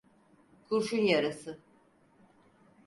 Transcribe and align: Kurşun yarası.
Kurşun 0.69 0.97
yarası. 0.97 1.59